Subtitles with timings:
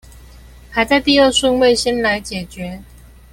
[0.71, 2.81] 排在第二順位先來解決